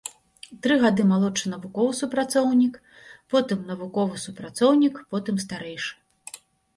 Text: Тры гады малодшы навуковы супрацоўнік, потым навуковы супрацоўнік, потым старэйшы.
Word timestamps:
Тры 0.61 0.75
гады 0.83 1.03
малодшы 1.09 1.45
навуковы 1.49 1.91
супрацоўнік, 1.99 2.79
потым 3.33 3.59
навуковы 3.73 4.15
супрацоўнік, 4.25 4.95
потым 5.13 5.35
старэйшы. 5.45 5.93